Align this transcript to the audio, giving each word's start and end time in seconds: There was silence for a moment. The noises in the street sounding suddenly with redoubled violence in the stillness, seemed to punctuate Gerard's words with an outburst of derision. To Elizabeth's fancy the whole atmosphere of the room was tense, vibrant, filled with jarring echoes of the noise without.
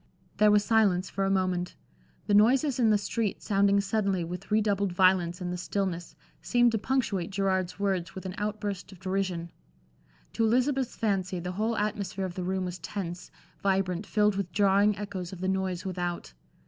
There 0.37 0.49
was 0.49 0.65
silence 0.65 1.11
for 1.11 1.25
a 1.25 1.29
moment. 1.29 1.75
The 2.25 2.33
noises 2.33 2.79
in 2.79 2.89
the 2.89 2.97
street 2.97 3.43
sounding 3.43 3.79
suddenly 3.81 4.23
with 4.23 4.49
redoubled 4.49 4.91
violence 4.93 5.41
in 5.41 5.51
the 5.51 5.57
stillness, 5.57 6.15
seemed 6.41 6.71
to 6.71 6.79
punctuate 6.79 7.29
Gerard's 7.29 7.77
words 7.79 8.15
with 8.15 8.25
an 8.25 8.33
outburst 8.39 8.91
of 8.91 8.99
derision. 8.99 9.51
To 10.33 10.43
Elizabeth's 10.43 10.95
fancy 10.95 11.39
the 11.39 11.51
whole 11.51 11.77
atmosphere 11.77 12.25
of 12.25 12.33
the 12.33 12.43
room 12.43 12.65
was 12.65 12.79
tense, 12.79 13.29
vibrant, 13.61 14.07
filled 14.07 14.37
with 14.37 14.51
jarring 14.51 14.97
echoes 14.97 15.33
of 15.33 15.39
the 15.39 15.47
noise 15.47 15.85
without. 15.85 16.33